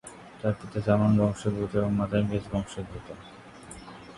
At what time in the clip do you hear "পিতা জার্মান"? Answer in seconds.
0.59-1.11